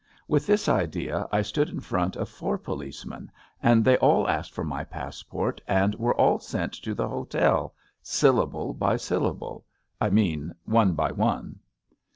[0.27, 4.63] With this idea I stood in front of four policemen, and they all asked for
[4.63, 9.63] my passport and were all sent to the hotel, syllable by syllable—
[10.01, 11.59] I mean one by one.